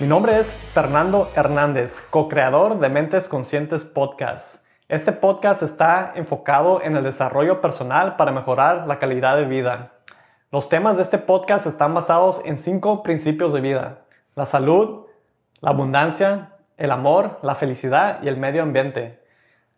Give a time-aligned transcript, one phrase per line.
[0.00, 4.64] Mi nombre es Fernando Hernández, co-creador de Mentes Conscientes Podcast.
[4.86, 9.94] Este podcast está enfocado en el desarrollo personal para mejorar la calidad de vida.
[10.52, 14.04] Los temas de este podcast están basados en cinco principios de vida.
[14.36, 15.06] La salud,
[15.60, 19.20] la abundancia, el amor, la felicidad y el medio ambiente.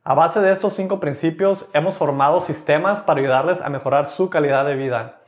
[0.04, 4.66] A base de estos cinco principios hemos formado sistemas para ayudarles a mejorar su calidad
[4.66, 5.19] de vida.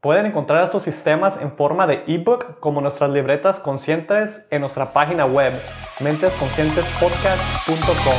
[0.00, 5.26] Pueden encontrar estos sistemas en forma de ebook como nuestras libretas conscientes en nuestra página
[5.26, 5.52] web
[5.98, 8.14] mentesconscientespodcast.com.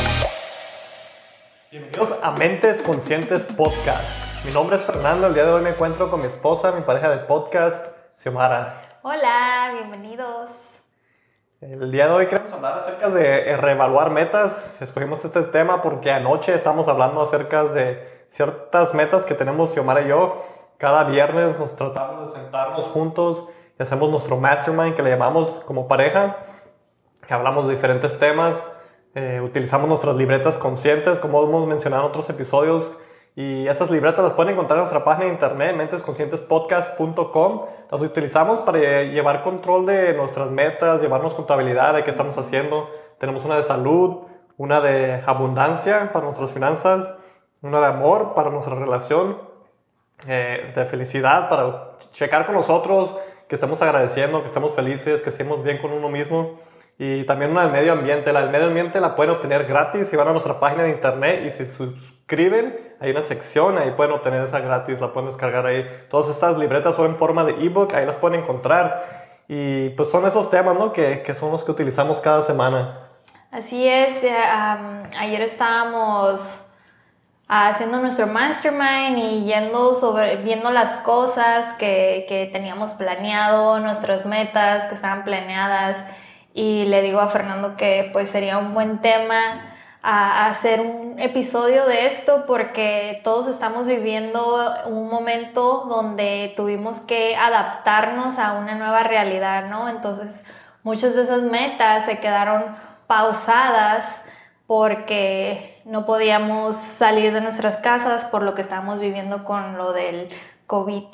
[1.72, 4.46] Bienvenidos a Mentes Conscientes Podcast.
[4.46, 7.12] Mi nombre es Fernando, el día de hoy me encuentro con mi esposa, mi pareja
[7.12, 9.00] de podcast, Xiomara.
[9.04, 10.50] Hola, bienvenidos.
[11.62, 14.76] El día de hoy queremos hablar acerca de reevaluar metas.
[14.82, 20.10] Escogimos este tema porque anoche estamos hablando acerca de ciertas metas que tenemos Xiomara y
[20.10, 20.59] yo.
[20.80, 25.90] Cada viernes nos tratamos de sentarnos juntos y hacemos nuestro mastermind que le llamamos como
[25.90, 26.38] pareja.
[27.30, 28.66] Hablamos de diferentes temas,
[29.14, 32.98] eh, utilizamos nuestras libretas conscientes como hemos mencionado en otros episodios
[33.36, 37.66] y esas libretas las pueden encontrar en nuestra página de internet, mentesconscientespodcast.com.
[37.92, 42.90] Las utilizamos para llevar control de nuestras metas, llevarnos contabilidad de qué estamos haciendo.
[43.18, 44.20] Tenemos una de salud,
[44.56, 47.14] una de abundancia para nuestras finanzas,
[47.62, 49.49] una de amor para nuestra relación,
[50.28, 53.18] eh, de felicidad para checar con nosotros,
[53.48, 56.60] que estemos agradeciendo, que estemos felices, que estemos bien con uno mismo
[57.02, 58.34] y también una del medio ambiente.
[58.34, 61.44] La del medio ambiente la pueden obtener gratis si van a nuestra página de internet
[61.46, 65.88] y si suscriben, hay una sección, ahí pueden obtener esa gratis, la pueden descargar ahí.
[66.10, 69.02] Todas estas libretas son en forma de ebook, ahí las pueden encontrar.
[69.48, 70.92] Y pues son esos temas, ¿no?
[70.92, 73.00] Que, que son los que utilizamos cada semana.
[73.50, 74.36] Así es, eh,
[75.18, 76.69] ayer estábamos
[77.50, 84.86] haciendo nuestro mastermind y yendo sobre, viendo las cosas que, que teníamos planeado, nuestras metas
[84.86, 86.06] que estaban planeadas
[86.54, 89.62] y le digo a Fernando que pues sería un buen tema
[90.04, 97.36] a hacer un episodio de esto porque todos estamos viviendo un momento donde tuvimos que
[97.36, 99.90] adaptarnos a una nueva realidad, ¿no?
[99.90, 100.46] Entonces
[100.84, 102.78] muchas de esas metas se quedaron
[103.08, 104.24] pausadas
[104.70, 110.30] porque no podíamos salir de nuestras casas por lo que estábamos viviendo con lo del
[110.68, 111.06] COVID.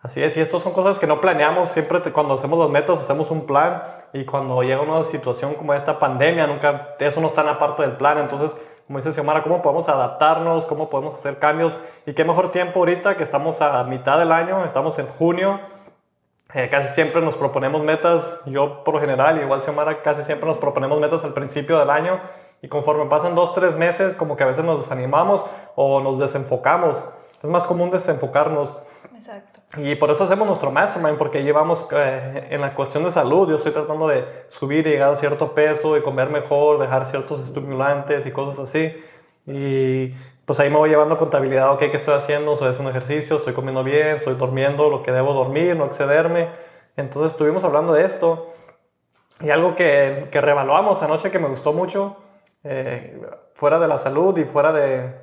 [0.00, 3.30] Así es, y estas son cosas que no planeamos, siempre cuando hacemos las metas hacemos
[3.30, 3.82] un plan
[4.14, 7.82] y cuando llega una situación como esta pandemia, nunca, eso no está en la parte
[7.82, 10.64] del plan, entonces, como dice Xiomara, ¿cómo podemos adaptarnos?
[10.64, 11.76] ¿Cómo podemos hacer cambios?
[12.06, 15.60] Y qué mejor tiempo ahorita que estamos a mitad del año, estamos en junio,
[16.54, 20.56] eh, casi siempre nos proponemos metas, yo por lo general, igual Xiomara, casi siempre nos
[20.56, 22.20] proponemos metas al principio del año
[22.62, 25.44] y conforme pasan dos, tres meses, como que a veces nos desanimamos
[25.76, 27.04] o nos desenfocamos.
[27.42, 28.76] Es más común desenfocarnos.
[29.16, 29.60] Exacto.
[29.76, 33.56] Y por eso hacemos nuestro mastermind, porque llevamos eh, en la cuestión de salud, yo
[33.56, 38.26] estoy tratando de subir y llegar a cierto peso y comer mejor, dejar ciertos estimulantes
[38.26, 38.92] y cosas así.
[39.46, 40.12] Y
[40.44, 42.54] pues ahí me voy llevando contabilidad, ok, ¿qué estoy haciendo?
[42.54, 46.48] Estoy haciendo ejercicio, estoy comiendo bien, estoy durmiendo lo que debo dormir, no excederme.
[46.96, 48.52] Entonces estuvimos hablando de esto.
[49.40, 52.16] Y algo que, que revaluamos anoche que me gustó mucho,
[52.64, 53.20] eh,
[53.54, 55.14] fuera de la salud y fuera de,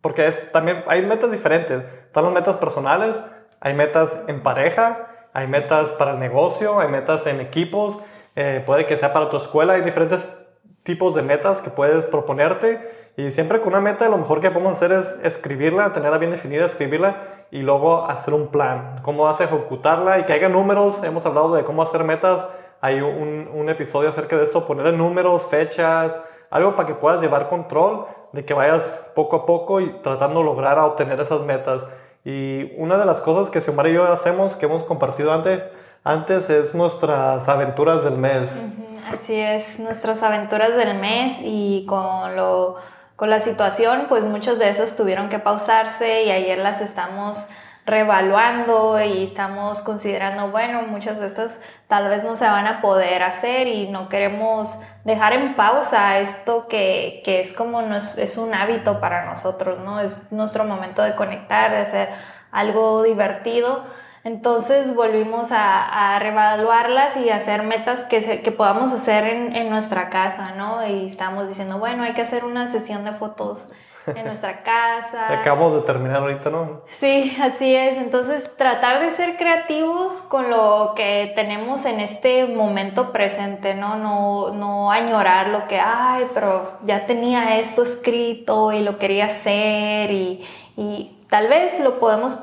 [0.00, 1.82] porque es, también hay metas diferentes.
[1.82, 3.24] Están las metas personales,
[3.60, 8.00] hay metas en pareja, hay metas para el negocio, hay metas en equipos,
[8.36, 10.28] eh, puede que sea para tu escuela, hay diferentes
[10.84, 12.80] tipos de metas que puedes proponerte
[13.16, 16.64] y siempre con una meta lo mejor que podemos hacer es escribirla, tenerla bien definida,
[16.64, 17.18] escribirla
[17.52, 21.54] y luego hacer un plan, cómo vas a ejecutarla y que haya números, hemos hablado
[21.54, 22.44] de cómo hacer metas,
[22.80, 26.20] hay un, un episodio acerca de esto, ponerle números, fechas,
[26.52, 30.46] algo para que puedas llevar control de que vayas poco a poco y tratando de
[30.46, 31.88] lograr a obtener esas metas.
[32.24, 35.62] Y una de las cosas que Xiomara y yo hacemos, que hemos compartido antes,
[36.04, 38.62] antes es nuestras aventuras del mes.
[39.10, 42.76] Así es, nuestras aventuras del mes y con, lo,
[43.16, 47.38] con la situación, pues muchas de esas tuvieron que pausarse y ayer las estamos
[47.84, 53.24] revaluando y estamos considerando, bueno, muchas de estas tal vez no se van a poder
[53.24, 58.54] hacer y no queremos dejar en pausa esto que, que es como nos, es un
[58.54, 59.98] hábito para nosotros, ¿no?
[59.98, 62.08] Es nuestro momento de conectar, de hacer
[62.52, 63.84] algo divertido.
[64.22, 70.08] Entonces volvimos a, a revaluarlas y hacer metas que, que podamos hacer en, en, nuestra
[70.10, 70.86] casa, ¿no?
[70.86, 73.68] Y estamos diciendo, bueno, hay que hacer una sesión de fotos
[74.06, 75.32] en nuestra casa.
[75.40, 76.82] acabamos de terminar ahorita, ¿no?
[76.88, 77.96] Sí, así es.
[77.96, 83.96] Entonces, tratar de ser creativos con lo que tenemos en este momento presente, ¿no?
[83.96, 90.10] No, no añorar lo que, ay, pero ya tenía esto escrito y lo quería hacer
[90.10, 90.46] y,
[90.76, 92.34] y tal vez lo podemos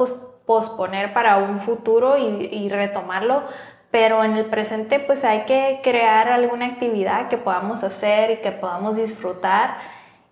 [0.46, 3.44] posponer para un futuro y, y retomarlo,
[3.92, 8.52] pero en el presente pues hay que crear alguna actividad que podamos hacer y que
[8.52, 9.78] podamos disfrutar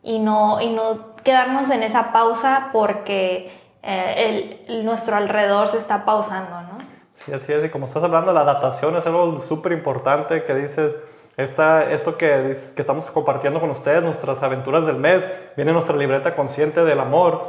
[0.03, 3.51] y no, y no quedarnos en esa pausa porque
[3.83, 6.77] eh, el, nuestro alrededor se está pausando, ¿no?
[7.15, 10.95] Sí, así es, y como estás hablando, la adaptación es algo súper importante que dices,
[11.35, 16.33] esta, esto que, que, estamos compartiendo con ustedes, nuestras aventuras del mes, viene nuestra libreta
[16.33, 17.45] consciente del amor.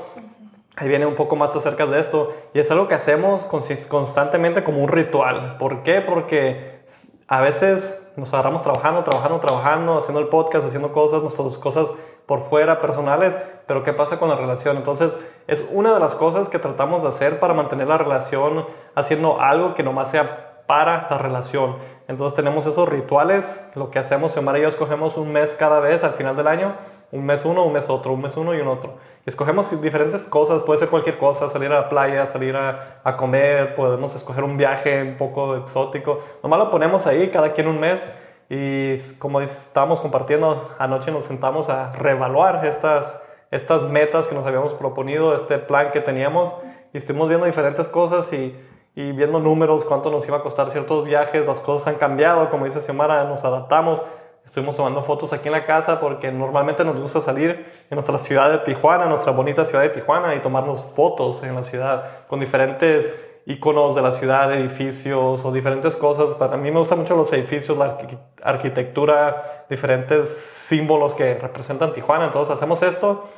[0.75, 2.33] Ahí viene un poco más acerca de esto.
[2.55, 5.57] Y es algo que hacemos constantemente como un ritual.
[5.57, 6.01] ¿Por qué?
[6.01, 6.83] Porque
[7.29, 11.89] a veces nos agarramos trabajando, trabajando, trabajando, haciendo el podcast, haciendo cosas, nuestras cosas
[12.29, 13.35] por fuera, personales,
[13.67, 14.77] pero ¿qué pasa con la relación?
[14.77, 19.41] Entonces, es una de las cosas que tratamos de hacer para mantener la relación haciendo
[19.41, 21.77] algo que nomás sea para la relación.
[22.07, 26.05] Entonces, tenemos esos rituales, lo que hacemos, Omar y yo escogemos un mes cada vez
[26.05, 26.75] al final del año
[27.11, 28.95] un mes uno, un mes otro, un mes uno y un otro.
[29.25, 33.75] Escogemos diferentes cosas, puede ser cualquier cosa, salir a la playa, salir a, a comer,
[33.75, 36.21] podemos escoger un viaje un poco exótico.
[36.43, 38.07] Nomás lo ponemos ahí, cada quien un mes.
[38.49, 44.75] Y como estábamos compartiendo, anoche nos sentamos a reevaluar estas, estas metas que nos habíamos
[44.75, 46.56] proponido, este plan que teníamos.
[46.93, 48.59] Y estuvimos viendo diferentes cosas y,
[48.95, 51.47] y viendo números, cuánto nos iba a costar ciertos viajes.
[51.47, 54.03] Las cosas han cambiado, como dice Xiomara, nos adaptamos
[54.49, 57.50] Estuvimos tomando fotos aquí en la casa porque normalmente nos gusta salir
[57.91, 61.62] en nuestra ciudad de Tijuana, nuestra bonita ciudad de Tijuana, y tomarnos fotos en la
[61.62, 66.35] ciudad con diferentes iconos de la ciudad, edificios o diferentes cosas.
[66.35, 67.99] Para mí me gustan mucho los edificios, la
[68.43, 72.27] arquitectura, diferentes símbolos que representan Tijuana.
[72.27, 73.29] Entonces hacemos esto,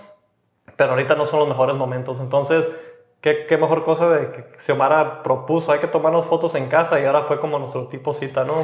[0.77, 2.21] pero ahorita no son los mejores momentos.
[2.21, 2.71] Entonces
[3.21, 7.25] ¿Qué, mejor cosa de que Xiomara propuso, hay que tomarnos fotos en casa y ahora
[7.25, 8.62] fue como nuestro tipo cita, ¿no?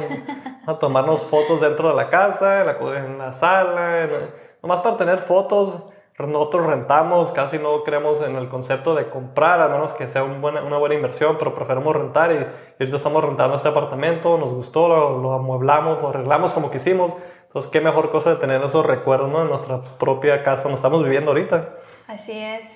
[0.65, 4.09] A tomarnos fotos dentro de la casa, en la, en la sala,
[4.63, 5.83] nomás para tener fotos.
[6.17, 10.41] Nosotros rentamos, casi no creemos en el concepto de comprar, a menos que sea un
[10.41, 12.39] buena, una buena inversión, pero preferimos rentar y, y
[12.79, 17.15] ahorita estamos rentando este apartamento, nos gustó, lo, lo, amueblamos, lo arreglamos como quisimos.
[17.43, 19.43] Entonces, qué mejor cosa de tener esos recuerdos ¿no?
[19.43, 21.75] en nuestra propia casa donde estamos viviendo ahorita.
[22.07, 22.67] Así es.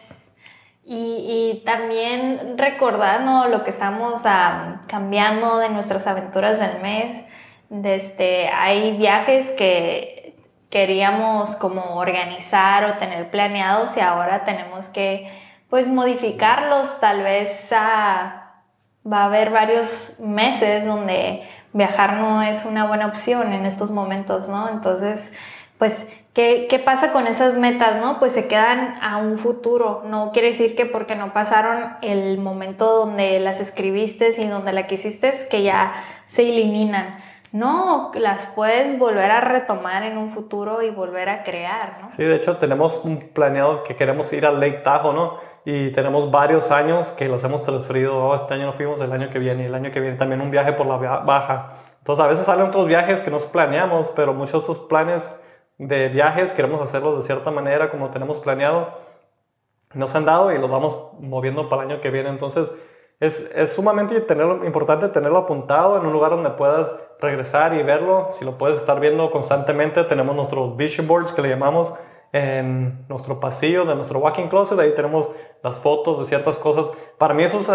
[0.83, 4.21] Y, también recordando lo que estamos
[4.87, 7.23] cambiando de nuestras aventuras del mes.
[7.69, 10.10] Desde, este, hay viajes que
[10.71, 15.31] queríamos como organizar o tener planeados y ahora tenemos que
[15.69, 16.99] pues modificarlos.
[16.99, 18.53] Tal vez va
[19.11, 24.69] a haber varios meses donde viajar no es una buena opción en estos momentos, ¿no?
[24.69, 25.31] Entonces,
[25.77, 28.17] pues ¿Qué, pasa con esas metas, no?
[28.17, 30.03] Pues se quedan a un futuro.
[30.05, 34.87] No quiere decir que porque no pasaron el momento donde las escribiste y donde la
[34.87, 35.93] quisiste, que ya
[36.27, 37.17] se eliminan.
[37.51, 42.09] No, las puedes volver a retomar en un futuro y volver a crear, ¿no?
[42.11, 45.37] Sí, de hecho tenemos un planeado que queremos ir al Lake Tahoe, ¿no?
[45.65, 48.17] Y tenemos varios años que los hemos transferido.
[48.17, 50.49] Oh, este año no fuimos, el año que viene, el año que viene también un
[50.49, 51.73] viaje por la baja.
[51.99, 55.39] Entonces a veces salen otros viajes que nos planeamos, pero muchos de estos planes
[55.77, 58.97] de viajes, queremos hacerlos de cierta manera como tenemos planeado,
[59.93, 62.29] nos han dado y los vamos moviendo para el año que viene.
[62.29, 62.71] Entonces,
[63.21, 68.29] es, es sumamente tenerlo, importante tenerlo apuntado en un lugar donde puedas regresar y verlo.
[68.31, 71.93] Si lo puedes estar viendo constantemente, tenemos nuestros vision boards que le llamamos
[72.33, 74.79] en nuestro pasillo de nuestro walking closet.
[74.79, 75.29] Ahí tenemos
[75.61, 76.91] las fotos de ciertas cosas.
[77.19, 77.69] Para mí esos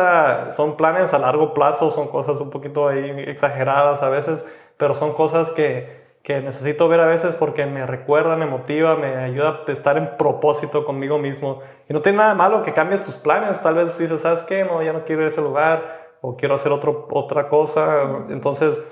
[0.52, 4.44] son planes a largo plazo, son cosas un poquito ahí exageradas a veces,
[4.76, 9.14] pero son cosas que que necesito ver a veces porque me recuerda, me motiva, me
[9.14, 11.60] ayuda a estar en propósito conmigo mismo.
[11.88, 13.62] Y no tiene nada malo que cambies tus planes.
[13.62, 14.64] Tal vez dices, ¿sabes qué?
[14.64, 15.84] No, ya no quiero ir a ese lugar
[16.20, 18.24] o quiero hacer otro, otra cosa.
[18.28, 18.82] Entonces,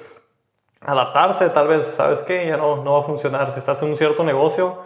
[0.81, 2.47] adaptarse, tal vez, ¿sabes qué?
[2.47, 3.51] Ya no, no va a funcionar.
[3.51, 4.83] Si estás en un cierto negocio,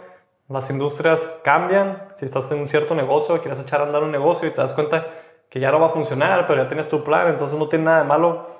[0.47, 2.07] las industrias cambian.
[2.15, 4.73] Si estás en un cierto negocio, quieres echar a andar un negocio y te das
[4.73, 5.05] cuenta
[5.51, 8.03] que ya no va a funcionar, pero ya tienes tu plan, entonces no tiene nada
[8.05, 8.58] malo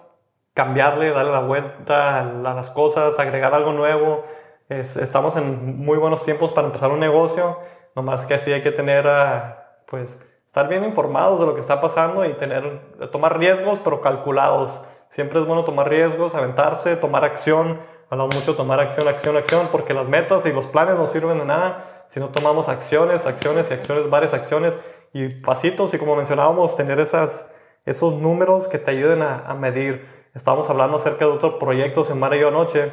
[0.59, 4.25] cambiarle, darle la vuelta a las cosas, agregar algo nuevo.
[4.67, 7.59] estamos en muy buenos tiempos para empezar un negocio,
[7.95, 11.79] nomás que así hay que tener, ah, pues, estar bien informados de lo que está
[11.79, 14.83] pasando y tener, tomar riesgos, pero calculados.
[15.07, 17.79] Siempre es bueno tomar riesgos, aventarse, tomar acción.
[18.09, 21.39] Hablamos mucho de tomar acción, acción, acción, porque las metas y los planes no sirven
[21.39, 24.77] de nada si no tomamos acciones, acciones y acciones, varias acciones
[25.13, 25.93] y pasitos.
[25.93, 27.49] Y como mencionábamos, tener esas,
[27.85, 32.19] esos números que te ayuden a, a medir estábamos hablando acerca de otros proyectos en
[32.19, 32.91] Mar y yo anoche.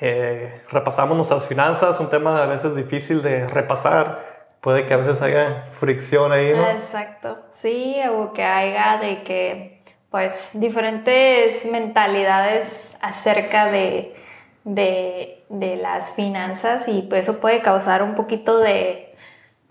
[0.00, 4.20] Eh, repasamos nuestras finanzas, un tema a veces difícil de repasar.
[4.60, 6.68] Puede que a veces haya fricción ahí, ¿no?
[6.68, 14.14] Exacto, sí, o que haya de que, pues, diferentes mentalidades acerca de,
[14.64, 19.12] de, de las finanzas y pues eso puede causar un poquito de,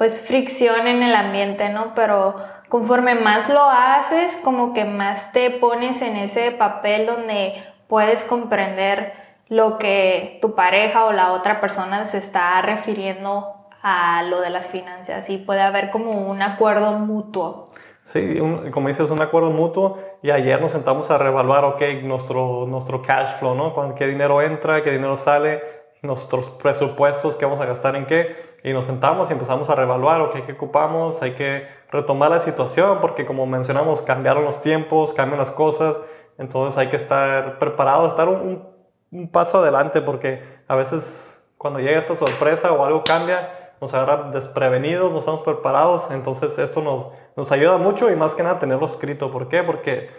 [0.01, 1.93] pues fricción en el ambiente, ¿no?
[1.93, 2.35] Pero
[2.71, 9.11] conforme más lo haces, como que más te pones en ese papel donde puedes comprender
[9.49, 14.69] lo que tu pareja o la otra persona se está refiriendo a lo de las
[14.69, 17.71] finanzas y puede haber como un acuerdo mutuo.
[18.03, 18.39] Sí,
[18.71, 23.37] como dices, un acuerdo mutuo y ayer nos sentamos a reevaluar, ok, nuestro, nuestro cash
[23.37, 23.95] flow, ¿no?
[23.95, 25.59] ¿Qué dinero entra, qué dinero sale,
[26.01, 28.51] nuestros presupuestos, qué vamos a gastar en qué?
[28.63, 31.21] Y nos sentamos y empezamos a reevaluar, ok, ¿qué ocupamos?
[31.21, 36.01] Hay que retomar la situación porque como mencionamos, cambiaron los tiempos, cambian las cosas,
[36.37, 38.67] entonces hay que estar preparado, estar un,
[39.11, 44.29] un paso adelante porque a veces cuando llega esta sorpresa o algo cambia, nos agarra
[44.31, 48.85] desprevenidos, no estamos preparados, entonces esto nos, nos ayuda mucho y más que nada tenerlo
[48.85, 49.31] escrito.
[49.31, 49.63] ¿Por qué?
[49.63, 50.09] Porque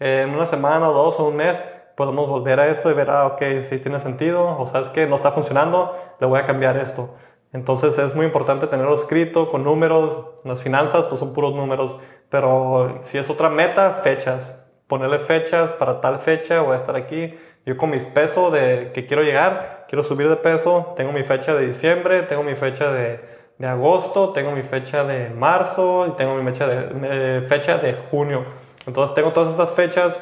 [0.00, 1.62] en una semana o dos o un mes
[1.96, 5.16] podemos volver a eso y ver, ah, ok, si tiene sentido, o sabes que no
[5.16, 7.14] está funcionando, le voy a cambiar esto.
[7.52, 11.98] Entonces es muy importante tenerlo escrito con números, las finanzas pues son puros números,
[12.30, 17.34] pero si es otra meta, fechas, ponerle fechas para tal fecha, voy a estar aquí,
[17.66, 21.54] yo con mis pesos de que quiero llegar, quiero subir de peso, tengo mi fecha
[21.54, 23.20] de diciembre, tengo mi fecha de,
[23.58, 28.44] de agosto, tengo mi fecha de marzo y tengo mi fecha de, fecha de junio.
[28.86, 30.20] Entonces tengo todas esas fechas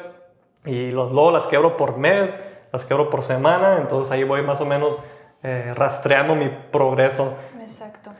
[0.63, 2.39] y los, luego las quebro por mes,
[2.71, 4.99] las quebro por semana, entonces ahí voy más o menos
[5.43, 7.33] eh, rastreando mi progreso.
[7.61, 8.11] Exacto.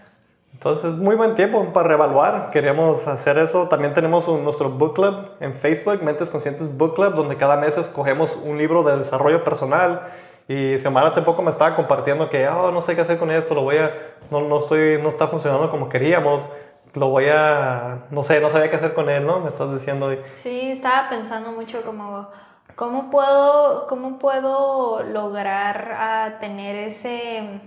[0.54, 2.52] Entonces es muy buen tiempo para reevaluar.
[2.52, 3.68] Queríamos hacer eso.
[3.68, 8.36] También tenemos nuestro book club en Facebook, Mentes Conscientes Book Club, donde cada mes escogemos
[8.36, 10.02] un libro de desarrollo personal.
[10.48, 13.56] Y Xiomara hace poco me estaba compartiendo que, oh, no sé qué hacer con esto,
[13.56, 13.92] lo voy a,
[14.30, 16.50] no, no, estoy, no está funcionando como queríamos,
[16.94, 19.40] lo voy a, no sé, no sabía qué hacer con él, ¿no?
[19.40, 20.14] Me estás diciendo.
[20.44, 22.28] Sí, estaba pensando mucho como,
[22.76, 27.62] ¿cómo puedo, cómo puedo lograr a tener ese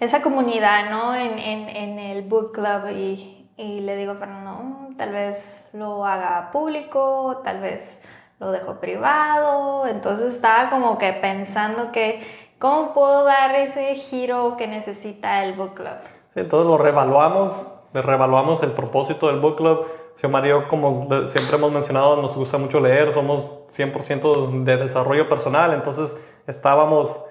[0.00, 1.14] esa comunidad, ¿no?
[1.14, 6.06] En, en, el book club y, y, le digo a Fernando, mm, tal vez lo
[6.06, 8.02] haga público, tal vez
[8.38, 9.86] lo dejo privado.
[9.86, 12.26] Entonces estaba como que pensando que,
[12.58, 15.98] ¿cómo puedo dar ese giro que necesita el book club?
[16.34, 19.86] Entonces lo revaluamos, revaluamos el propósito del book club.
[20.14, 25.72] Si Mario, como siempre hemos mencionado, nos gusta mucho leer, somos 100% de desarrollo personal,
[25.72, 27.24] entonces estábamos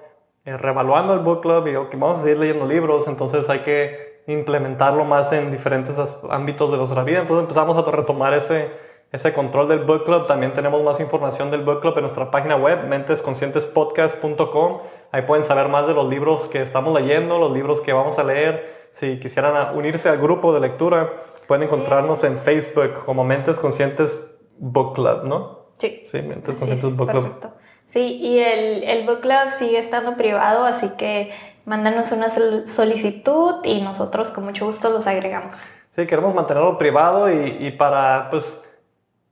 [0.44, 4.22] eh, revaluando el book club y que vamos a seguir leyendo libros, entonces hay que
[4.26, 5.96] implementarlo más en diferentes
[6.28, 7.20] ámbitos de nuestra vida.
[7.20, 8.70] Entonces empezamos a retomar ese,
[9.12, 10.26] ese control del book club.
[10.26, 14.78] También tenemos más información del book club en nuestra página web, mentesconscientespodcast.com.
[15.12, 18.24] Ahí pueden saber más de los libros que estamos leyendo, los libros que vamos a
[18.24, 18.88] leer.
[18.90, 21.10] Si quisieran unirse al grupo de lectura,
[21.48, 25.60] pueden encontrarnos en Facebook como Mentes Conscientes Book Club, ¿no?
[25.78, 26.00] Sí.
[26.04, 27.22] Sí, Mentes Conscientes Book Club.
[27.24, 27.52] Perfecto.
[27.86, 31.32] Sí, y el, el book club sigue estando privado, así que
[31.64, 35.56] mándanos una solicitud y nosotros con mucho gusto los agregamos.
[35.90, 38.64] Sí, queremos mantenerlo privado y, y para, pues,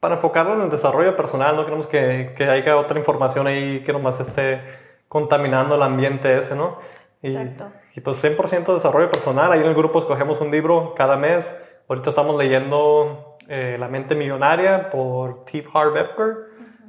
[0.00, 3.92] para enfocarlo en el desarrollo personal, no queremos que, que haya otra información ahí que
[3.92, 4.60] nomás esté
[5.08, 6.78] contaminando el ambiente ese, ¿no?
[7.22, 7.72] Y, Exacto.
[7.94, 11.64] Y pues 100% desarrollo personal, ahí en el grupo escogemos un libro cada mes.
[11.88, 15.96] Ahorita estamos leyendo eh, La mente millonaria por Steve Harv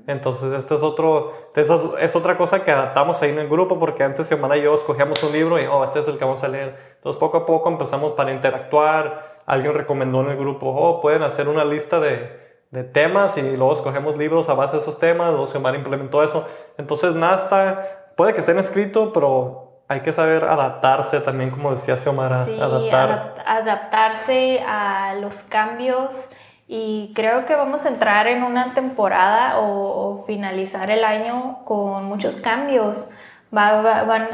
[0.10, 4.04] entonces, esto es, otro, eso es otra cosa que adaptamos ahí en el grupo, porque
[4.04, 6.48] antes semana y yo escogíamos un libro y, oh, este es el que vamos a
[6.48, 6.75] leer.
[6.96, 9.44] Entonces, poco a poco empezamos para interactuar.
[9.46, 13.74] Alguien recomendó en el grupo, oh, pueden hacer una lista de, de temas y luego
[13.74, 15.30] escogemos libros a base de esos temas.
[15.30, 16.48] Luego Xiomara implementó eso.
[16.78, 21.98] Entonces, nada está, puede que estén escritos, pero hay que saber adaptarse también, como decía
[21.98, 22.46] Xiomara.
[22.46, 23.44] Sí, adaptar.
[23.46, 26.32] adaptarse a los cambios
[26.68, 32.36] y creo que vamos a entrar en una temporada o, finalizar el año con muchos
[32.36, 33.10] cambios.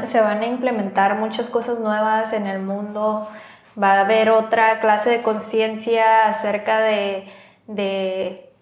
[0.04, 3.26] se van a implementar muchas cosas nuevas en el mundo.
[3.82, 7.32] Va a haber otra clase de conciencia acerca de,
[7.66, 8.52] de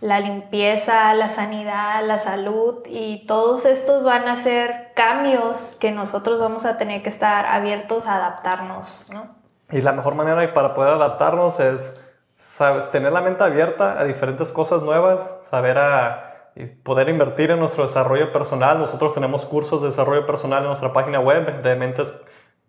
[0.00, 6.38] la limpieza, la sanidad, la salud y todos estos van a ser cambios que nosotros
[6.38, 9.10] vamos a tener que estar abiertos a adaptarnos.
[9.12, 9.26] ¿no?
[9.70, 12.00] Y la mejor manera para poder adaptarnos es
[12.38, 16.52] sabes, tener la mente abierta a diferentes cosas nuevas, saber a
[16.82, 18.78] poder invertir en nuestro desarrollo personal.
[18.78, 22.14] Nosotros tenemos cursos de desarrollo personal en nuestra página web de mentes,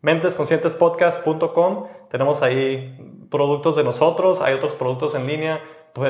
[0.02, 1.88] mentesconscientespodcast.com.
[2.10, 5.62] Tenemos ahí productos de nosotros, hay otros productos en línea,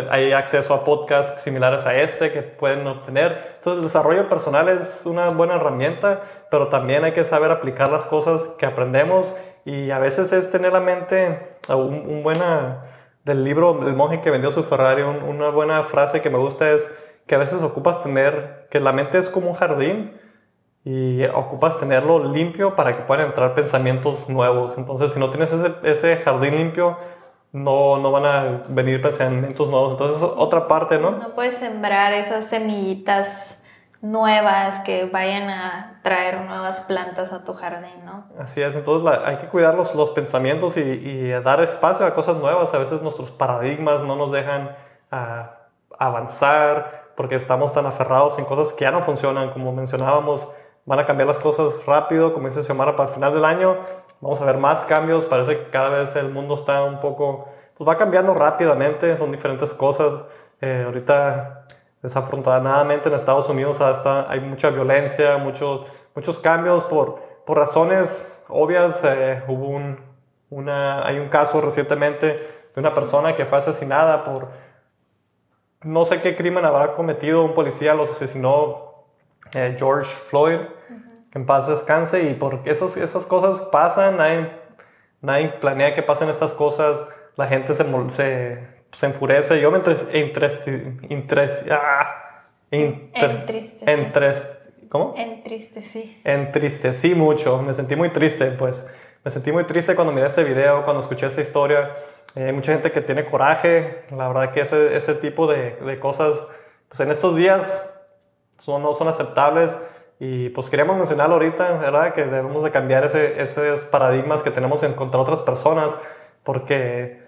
[0.10, 3.56] hay acceso a podcasts similares a este que pueden obtener.
[3.58, 6.22] Entonces el desarrollo personal es una buena herramienta,
[6.52, 9.36] pero también hay que saber aplicar las cosas que aprendemos
[9.66, 12.84] y a veces es tener la mente un, un buena
[13.26, 16.92] del libro El monje que vendió su Ferrari, una buena frase que me gusta es
[17.28, 20.20] que a veces ocupas tener, que la mente es como un jardín
[20.92, 24.76] y ocupas tenerlo limpio para que puedan entrar pensamientos nuevos.
[24.76, 26.98] Entonces, si no tienes ese, ese jardín limpio,
[27.52, 29.92] no, no van a venir pensamientos nuevos.
[29.92, 31.12] Entonces, otra parte, ¿no?
[31.12, 33.62] No puedes sembrar esas semillitas
[34.02, 38.24] nuevas que vayan a traer nuevas plantas a tu jardín, ¿no?
[38.40, 42.38] Así es, entonces hay que cuidar los, los pensamientos y, y, dar espacio a cosas
[42.38, 42.74] nuevas.
[42.74, 44.76] A veces nuestros paradigmas no nos dejan
[45.12, 45.46] uh,
[46.00, 49.52] avanzar porque estamos tan aferrados en cosas que ya no funcionan.
[49.52, 50.50] Como mencionábamos,
[50.86, 53.78] van a cambiar las cosas rápido, como dice Xiomara, para el final del año
[54.22, 55.26] vamos a ver más cambios.
[55.26, 59.74] Parece que cada vez el mundo está un poco, pues va cambiando rápidamente, son diferentes
[59.74, 60.26] cosas.
[60.62, 61.60] Eh, ahorita
[62.02, 69.04] Desafortunadamente en Estados Unidos hasta hay mucha violencia, muchos muchos cambios por, por razones obvias.
[69.04, 70.00] Eh, hubo un,
[70.50, 72.28] una, hay un caso recientemente
[72.74, 74.48] de una persona que fue asesinada por
[75.84, 78.89] no sé qué crimen habrá cometido, un policía los asesinó
[79.54, 80.60] eh, George Floyd,
[81.32, 84.52] que en paz descanse, y porque esas, esas cosas pasan, nadie,
[85.22, 89.60] nadie planea que pasen estas cosas, la gente se, se se enfurece.
[89.62, 91.70] Yo me entristecí.
[91.72, 92.46] Ah,
[94.90, 95.14] ¿Cómo?
[95.16, 96.22] Entristecí.
[96.24, 97.62] Entristecí mucho.
[97.62, 98.88] Me sentí muy triste, pues.
[99.24, 101.96] Me sentí muy triste cuando miré este video, cuando escuché esta historia.
[102.36, 104.04] Eh, hay mucha gente que tiene coraje.
[104.12, 106.48] La verdad que ese, ese tipo de, de cosas,
[106.88, 107.99] pues en estos días
[108.60, 109.78] son, no son aceptables.
[110.20, 112.14] Y pues queríamos mencionarlo ahorita, ¿verdad?
[112.14, 115.98] Que debemos de cambiar ese, esos paradigmas que tenemos en contra otras personas.
[116.44, 117.22] Porque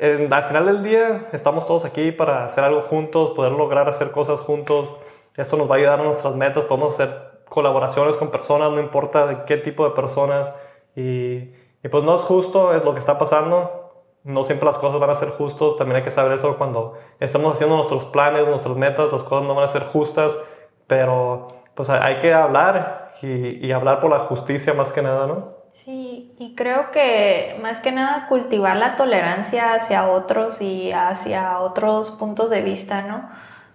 [0.00, 4.40] al final del día estamos todos aquí para hacer algo juntos, poder lograr hacer cosas
[4.40, 4.94] juntos.
[5.36, 9.26] Esto nos va a ayudar a nuestras metas, podemos hacer colaboraciones con personas, no importa
[9.26, 10.52] de qué tipo de personas.
[10.96, 13.81] Y, y pues no es justo, es lo que está pasando.
[14.24, 17.52] No siempre las cosas van a ser justas, también hay que saber eso cuando estamos
[17.52, 20.38] haciendo nuestros planes, nuestras metas, las cosas no van a ser justas,
[20.86, 25.62] pero pues hay que hablar y, y hablar por la justicia más que nada, ¿no?
[25.72, 32.10] Sí, y creo que más que nada cultivar la tolerancia hacia otros y hacia otros
[32.10, 33.28] puntos de vista, ¿no?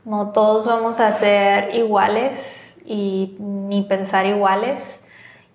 [0.06, 5.06] No todos vamos a ser iguales y ni pensar iguales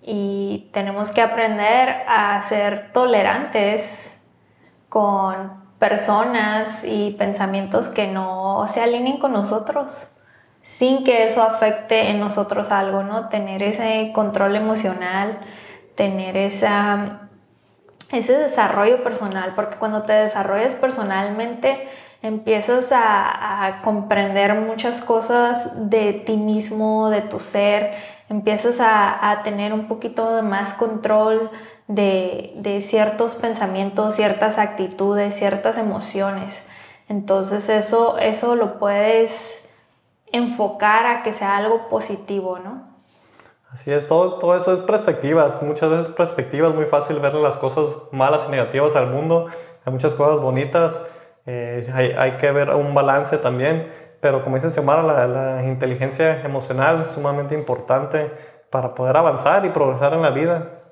[0.03, 4.12] y tenemos que aprender a ser tolerantes
[4.93, 10.13] con personas y pensamientos que no se alineen con nosotros
[10.61, 13.27] sin que eso afecte en nosotros algo, ¿no?
[13.29, 15.39] Tener ese control emocional,
[15.95, 17.21] tener esa,
[18.11, 21.89] ese desarrollo personal, porque cuando te desarrollas personalmente
[22.21, 27.95] empiezas a, comprender muchas cosas de ti mismo, de tu ser,
[28.29, 31.49] empiezas a, tener un poquito de más control
[31.87, 36.65] de, de, ciertos pensamientos, ciertas actitudes, ciertas emociones.
[37.09, 39.63] Entonces eso, eso lo puedes
[40.31, 42.93] enfocar a que sea algo positivo, ¿no?
[43.71, 47.97] Así es, todo, todo eso es perspectivas, muchas veces perspectivas, muy fácil ver las cosas
[48.11, 49.47] malas y negativas al mundo,
[49.83, 51.07] hay muchas cosas bonitas,
[51.47, 53.91] eh, hay, hay, que ver un balance también,
[54.21, 58.31] pero como dice Xiomara, la, la inteligencia emocional es sumamente importante
[58.69, 60.82] para poder avanzar y progresar en la vida.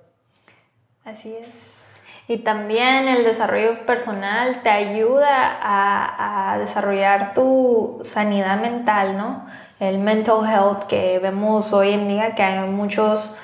[1.03, 2.01] Así es.
[2.27, 9.45] Y también el desarrollo personal te ayuda a, a desarrollar tu sanidad mental, ¿no?
[9.81, 13.35] el mental health que vemos hoy en día, que hay muchos,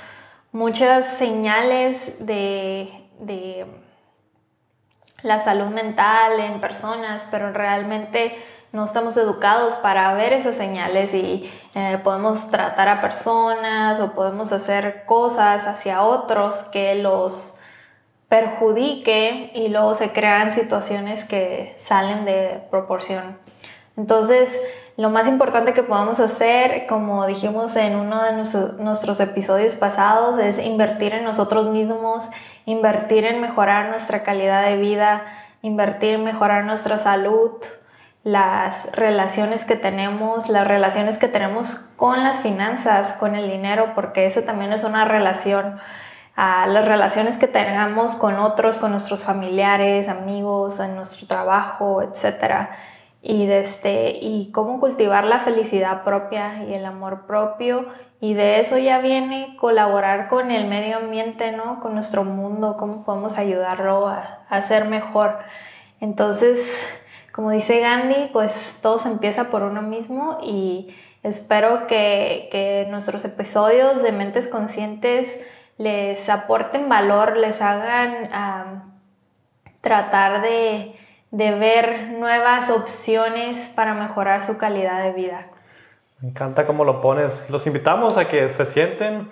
[0.52, 3.65] muchas señales de, de
[5.24, 8.38] la salud mental en personas, pero realmente
[8.72, 14.52] no estamos educados para ver esas señales y eh, podemos tratar a personas o podemos
[14.52, 17.60] hacer cosas hacia otros que los
[18.28, 23.38] perjudique y luego se crean situaciones que salen de proporción.
[23.96, 24.62] Entonces,
[24.98, 30.60] lo más importante que podemos hacer, como dijimos en uno de nuestros episodios pasados, es
[30.60, 32.30] invertir en nosotros mismos,
[32.66, 35.24] invertir en mejorar nuestra calidad de vida,
[35.62, 37.52] invertir en mejorar nuestra salud,
[38.28, 44.26] las relaciones que tenemos, las relaciones que tenemos con las finanzas, con el dinero, porque
[44.26, 45.80] eso también es una relación.
[46.36, 52.72] las relaciones que tengamos con otros, con nuestros familiares, amigos, en nuestro trabajo, etcétera
[53.22, 57.88] y, este, y cómo cultivar la felicidad propia y el amor propio.
[58.20, 61.80] Y de eso ya viene colaborar con el medio ambiente, ¿no?
[61.80, 65.38] Con nuestro mundo, cómo podemos ayudarlo a, a ser mejor.
[66.00, 67.06] Entonces,
[67.38, 73.23] como dice Gandhi, pues todo se empieza por uno mismo y espero que, que nuestros
[73.23, 75.39] episodios de Mentes Conscientes
[75.78, 78.91] les aporten valor, les hagan
[79.82, 80.95] tratar de
[81.32, 85.47] de ver nuevas opciones para mejorar su calidad de vida.
[86.21, 87.47] Me encanta cómo lo pones.
[87.50, 89.30] Los invitamos a que se sienten,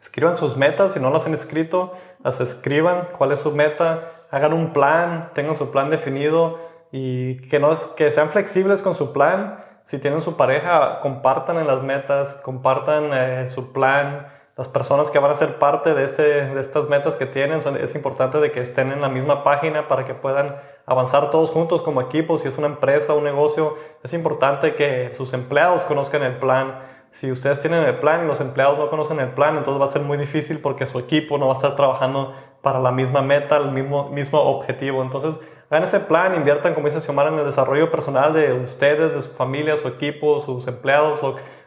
[0.00, 1.92] escriban sus metas, si no las han escrito,
[2.24, 7.58] las escriban, cuál es su meta, hagan un plan, tengan su plan definido y que,
[7.58, 9.64] no, que sean flexibles con su plan.
[9.84, 14.28] Si tienen su pareja, compartan en las metas, compartan eh, su plan.
[14.56, 17.94] Las personas que van a ser parte de, este, de estas metas que tienen, es
[17.94, 22.02] importante de que estén en la misma página para que puedan avanzar todos juntos como
[22.02, 22.36] equipo.
[22.36, 26.80] Si es una empresa, un negocio, es importante que sus empleados conozcan el plan.
[27.10, 29.88] Si ustedes tienen el plan y los empleados no conocen el plan, entonces va a
[29.88, 33.56] ser muy difícil porque su equipo no va a estar trabajando para la misma meta,
[33.56, 35.02] el mismo, mismo objetivo.
[35.02, 39.22] Entonces, hagan ese plan, inviertan, como dice Xiomara, en el desarrollo personal de ustedes, de
[39.22, 41.22] su familia, su equipo, sus empleados,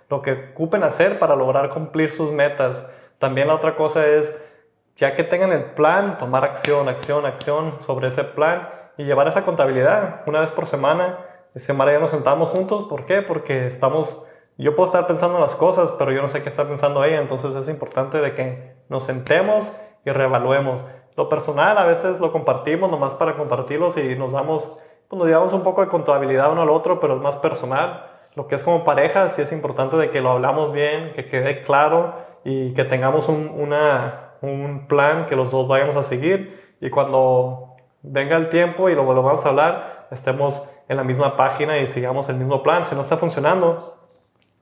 [0.09, 2.91] lo, que ocupen hacer para lograr cumplir sus metas.
[3.17, 4.47] También la otra cosa es,
[4.95, 9.43] ya que tengan el plan, tomar acción, acción, acción sobre ese plan y llevar esa
[9.43, 11.17] contabilidad una vez por semana.
[11.55, 12.83] Xiomara ya nos sentamos juntos.
[12.83, 13.21] ¿Por qué?
[13.21, 16.67] Porque estamos yo puedo estar pensando en las cosas, pero yo no sé qué está
[16.67, 19.71] pensando ella, entonces es importante de que nos sentemos
[20.05, 20.85] y reevaluemos.
[21.15, 25.53] Lo personal a veces lo compartimos nomás para compartirlos y nos damos, pues nos llevamos
[25.53, 28.07] un poco de contabilidad uno al otro, pero es más personal.
[28.35, 31.61] Lo que es como pareja, sí es importante de que lo hablamos bien, que quede
[31.61, 36.89] claro y que tengamos un, una, un plan que los dos vayamos a seguir y
[36.89, 41.87] cuando venga el tiempo y lo volvamos a hablar, estemos en la misma página y
[41.87, 42.83] sigamos el mismo plan.
[42.85, 43.97] Si no está funcionando,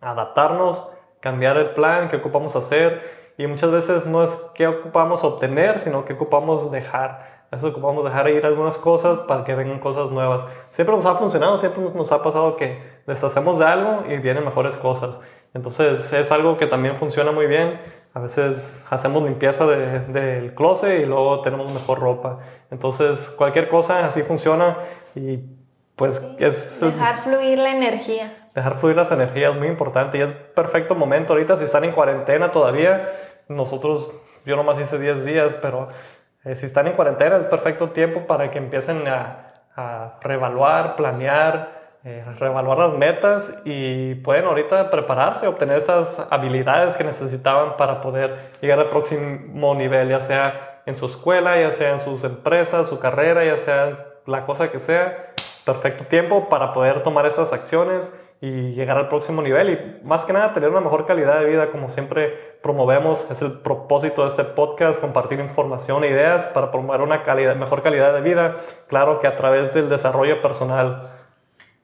[0.02, 5.80] adaptarnos, cambiar el plan que ocupamos hacer y muchas veces no es que ocupamos obtener,
[5.80, 7.42] sino que ocupamos dejar.
[7.52, 10.46] A veces ocupamos dejar ir algunas cosas para que vengan cosas nuevas.
[10.70, 14.78] Siempre nos ha funcionado, siempre nos ha pasado que deshacemos de algo y vienen mejores
[14.78, 15.20] cosas.
[15.54, 17.80] Entonces es algo que también funciona muy bien.
[18.14, 22.40] A veces hacemos limpieza del de, closet y luego tenemos mejor ropa.
[22.70, 24.78] Entonces cualquier cosa así funciona
[25.16, 25.40] y
[25.96, 26.80] pues es...
[26.82, 30.18] Dejar fluir la energía dejar fluir las energías, muy importante.
[30.18, 33.08] Y es perfecto momento ahorita, si están en cuarentena todavía,
[33.48, 34.14] nosotros,
[34.46, 35.90] yo nomás hice 10 días, pero
[36.44, 41.82] eh, si están en cuarentena es perfecto tiempo para que empiecen a, a reevaluar, planear,
[42.04, 48.54] eh, reevaluar las metas y pueden ahorita prepararse, obtener esas habilidades que necesitaban para poder
[48.60, 53.00] llegar al próximo nivel, ya sea en su escuela, ya sea en sus empresas, su
[53.00, 55.34] carrera, ya sea la cosa que sea.
[55.64, 60.34] Perfecto tiempo para poder tomar esas acciones y llegar al próximo nivel y más que
[60.34, 64.44] nada tener una mejor calidad de vida como siempre promovemos es el propósito de este
[64.44, 69.28] podcast compartir información e ideas para promover una calidad, mejor calidad de vida claro que
[69.28, 71.08] a través del desarrollo personal.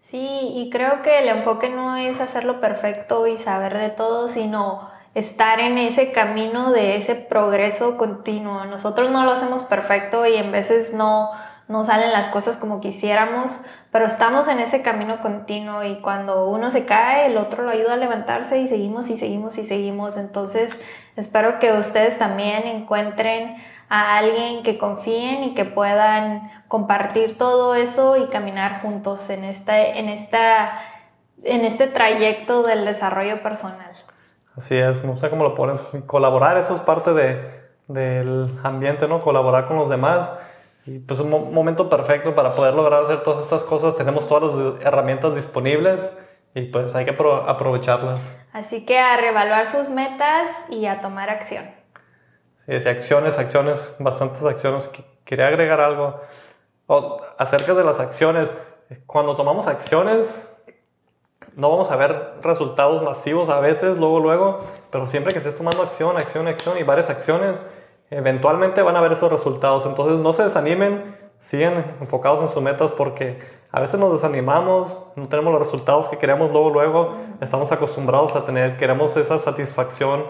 [0.01, 4.89] Sí y creo que el enfoque no es hacerlo perfecto y saber de todo sino
[5.13, 8.65] estar en ese camino de ese progreso continuo.
[8.65, 11.31] Nosotros no lo hacemos perfecto y en veces no
[11.67, 13.59] no salen las cosas como quisiéramos,
[13.91, 17.93] pero estamos en ese camino continuo y cuando uno se cae, el otro lo ayuda
[17.93, 20.15] a levantarse y seguimos y seguimos y seguimos.
[20.15, 20.79] Entonces,
[21.17, 23.57] espero que ustedes también encuentren
[23.89, 29.81] a alguien que confíen y que puedan compartir todo eso y caminar juntos en, esta,
[29.81, 30.79] en, esta,
[31.43, 33.91] en este trayecto del desarrollo personal.
[34.55, 39.19] Así es, no sé cómo lo pones, colaborar, eso es parte de, del ambiente, ¿no?
[39.19, 40.33] Colaborar con los demás
[40.87, 43.95] y pues un momento perfecto para poder lograr hacer todas estas cosas.
[43.97, 46.17] Tenemos todas las herramientas disponibles
[46.55, 48.21] y pues hay que aprovecharlas.
[48.53, 51.65] Así que a reevaluar sus metas y a tomar acción.
[52.67, 54.89] Sí, sí acciones, acciones, bastantes acciones.
[55.25, 56.21] Quería agregar algo
[57.37, 58.57] acerca de las acciones.
[59.05, 60.57] Cuando tomamos acciones,
[61.57, 65.83] no vamos a ver resultados masivos a veces, luego, luego, pero siempre que estés tomando
[65.83, 67.61] acción, acción, acción y varias acciones,
[68.09, 69.85] eventualmente van a ver esos resultados.
[69.85, 73.39] Entonces no se desanimen, sigan enfocados en sus metas porque
[73.71, 78.45] a veces nos desanimamos, no tenemos los resultados que queremos luego, luego, estamos acostumbrados a
[78.45, 80.25] tener, queremos esa satisfacción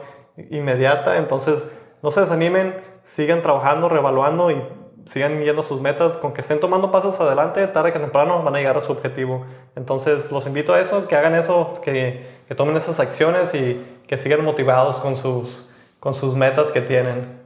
[0.50, 4.62] inmediata, entonces no se desanimen, sigan trabajando, reevaluando y
[5.06, 8.58] sigan a sus metas, con que estén tomando pasos adelante, tarde que temprano van a
[8.58, 9.46] llegar a su objetivo.
[9.76, 14.18] Entonces los invito a eso, que hagan eso, que, que tomen esas acciones y que
[14.18, 15.68] sigan motivados con sus,
[16.00, 17.37] con sus metas que tienen.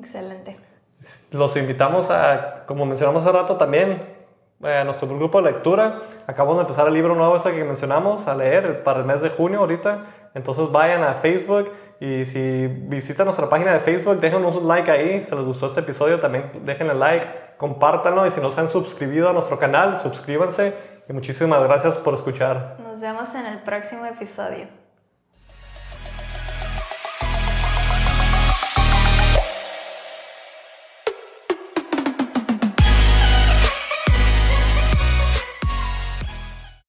[0.00, 0.56] Excelente.
[1.30, 4.02] Los invitamos a, como mencionamos hace rato también,
[4.62, 6.02] eh, a nuestro grupo de lectura.
[6.26, 9.30] Acabamos de empezar el libro nuevo ese que mencionamos a leer para el mes de
[9.30, 10.04] junio ahorita.
[10.34, 15.22] Entonces vayan a Facebook y si visitan nuestra página de Facebook, déjenos un like ahí.
[15.24, 19.28] Si les gustó este episodio, también déjenle like, compártanlo y si no se han suscribido
[19.28, 20.74] a nuestro canal, suscríbanse.
[21.08, 22.76] Y muchísimas gracias por escuchar.
[22.82, 24.79] Nos vemos en el próximo episodio.